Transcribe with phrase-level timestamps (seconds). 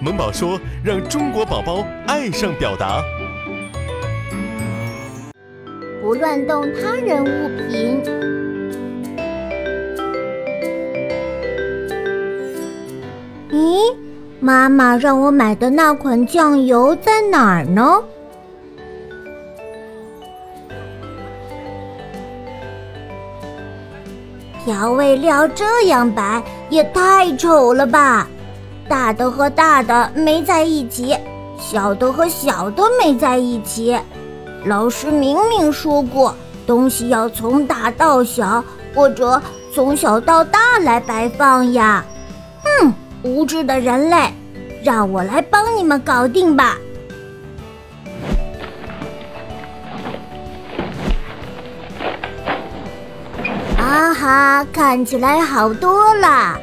[0.00, 3.00] 萌宝说：“让中国宝宝爱上表达，
[6.00, 8.02] 不乱动他人物品。”
[13.52, 13.94] 咦，
[14.40, 18.02] 妈妈让我买的那款酱油在哪儿呢？
[24.64, 28.28] 调味料这样摆也太丑了吧！
[28.88, 31.16] 大的和大的没在一起，
[31.58, 33.98] 小的和小的没在一起。
[34.64, 36.34] 老师明明说过，
[36.66, 38.62] 东西要从大到小，
[38.94, 39.40] 或者
[39.74, 42.04] 从小到大来摆放呀！
[42.62, 44.32] 哼，无知的人类，
[44.84, 46.76] 让我来帮你们搞定吧！
[53.92, 56.58] 啊哈，看起来好多了。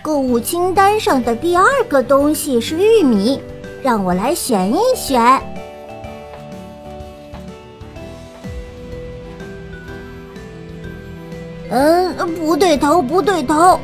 [0.00, 3.42] 购物清单上的第二个东西是玉米，
[3.82, 5.42] 让我来选一选。
[11.70, 13.80] 嗯，不对头，不对头。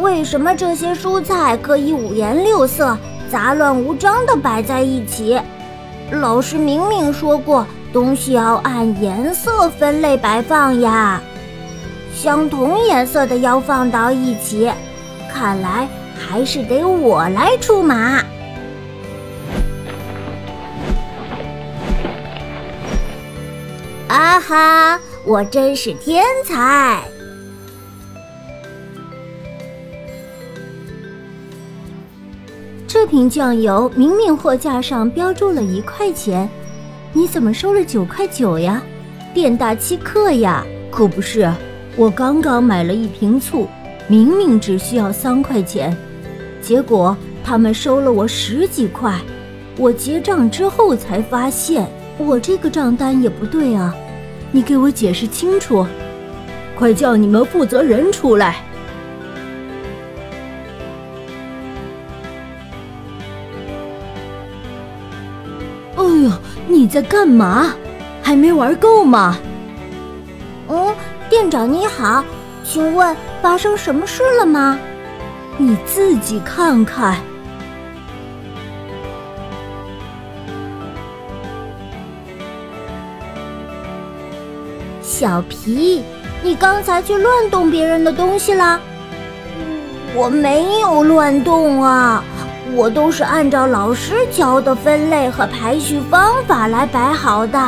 [0.00, 2.98] 为什么这些蔬菜可以五颜六色、
[3.30, 5.40] 杂乱无章的摆在一起？
[6.10, 7.64] 老师明明说过。
[7.94, 11.22] 东西要按颜色分类摆放呀，
[12.12, 14.68] 相同颜色的要放到一起，
[15.32, 18.20] 看来还是得我来出马。
[24.08, 27.00] 啊哈，我真是天才！
[32.88, 36.48] 这瓶酱油明明货架上标注了一块钱。
[37.16, 38.82] 你怎么收了九块九呀？
[39.32, 40.66] 店大欺客呀！
[40.90, 41.48] 可不是，
[41.94, 43.68] 我刚刚买了一瓶醋，
[44.08, 45.96] 明明只需要三块钱，
[46.60, 49.16] 结果他们收了我十几块。
[49.78, 51.88] 我结账之后才发现，
[52.18, 53.94] 我这个账单也不对啊！
[54.50, 55.86] 你给我解释清楚，
[56.76, 58.56] 快叫你们负责人出来！
[65.96, 66.40] 哎呀！
[66.66, 67.74] 你在干嘛？
[68.22, 69.36] 还没玩够吗？
[70.68, 70.94] 嗯，
[71.28, 72.24] 店长你好，
[72.64, 74.78] 请问发生什么事了吗？
[75.58, 77.16] 你自己看看。
[85.02, 86.02] 小皮，
[86.42, 88.80] 你刚才去乱动别人的东西了？
[90.14, 92.24] 我没有乱动啊。
[92.74, 97.58] 我都是按照老师教的分类和排序方法来摆好的。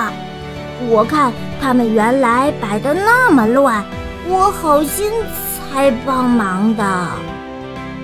[0.88, 3.84] 我看他们原来摆的那么乱，
[4.28, 5.10] 我好心
[5.72, 7.06] 才帮忙的。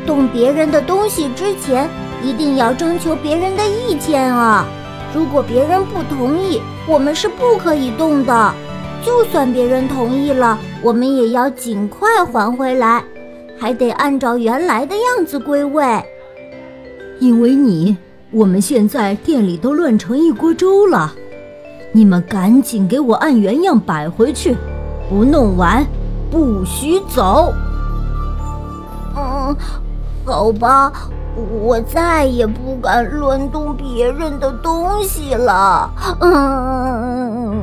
[0.06, 1.88] 动别人的东西之前，
[2.22, 4.64] 一定要征求别人的意见啊！
[5.12, 8.54] 如果别人不同意，我们是不可以动的。
[9.04, 13.02] 就算别人同意了，我们也要尽快还回来，
[13.58, 16.02] 还得按照原来的样子归位。
[17.22, 17.96] 因为你，
[18.32, 21.12] 我们现在店里都乱成一锅粥了。
[21.92, 24.56] 你们赶紧给我按原样摆回去，
[25.08, 25.86] 不弄完
[26.32, 27.54] 不许走。
[29.16, 29.56] 嗯，
[30.24, 30.92] 好吧，
[31.62, 35.88] 我再也不敢乱动别人的东西了。
[36.18, 37.62] 嗯。